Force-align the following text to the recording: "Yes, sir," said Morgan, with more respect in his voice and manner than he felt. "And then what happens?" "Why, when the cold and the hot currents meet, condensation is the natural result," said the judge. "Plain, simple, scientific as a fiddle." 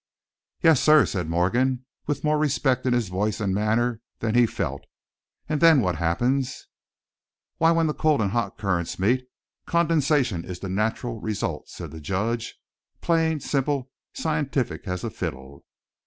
"Yes, 0.63 0.81
sir," 0.81 1.05
said 1.05 1.29
Morgan, 1.29 1.85
with 2.07 2.23
more 2.23 2.39
respect 2.39 2.87
in 2.87 2.93
his 2.93 3.07
voice 3.07 3.39
and 3.39 3.53
manner 3.53 4.01
than 4.17 4.33
he 4.33 4.47
felt. 4.47 4.81
"And 5.47 5.61
then 5.61 5.79
what 5.81 5.97
happens?" 5.97 6.65
"Why, 7.59 7.69
when 7.69 7.85
the 7.85 7.93
cold 7.93 8.19
and 8.19 8.31
the 8.31 8.33
hot 8.33 8.57
currents 8.57 8.97
meet, 8.97 9.27
condensation 9.67 10.43
is 10.43 10.59
the 10.59 10.69
natural 10.69 11.19
result," 11.21 11.69
said 11.69 11.91
the 11.91 12.01
judge. 12.01 12.55
"Plain, 13.01 13.41
simple, 13.41 13.91
scientific 14.15 14.87
as 14.87 15.03
a 15.03 15.11
fiddle." 15.11 15.65